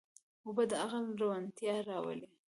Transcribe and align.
اوبه 0.45 0.63
د 0.69 0.71
عقل 0.83 1.05
روڼتیا 1.21 1.75
راولي. 1.89 2.29